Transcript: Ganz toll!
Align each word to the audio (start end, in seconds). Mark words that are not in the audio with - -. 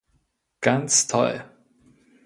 Ganz 0.61 1.05
toll! 1.05 1.43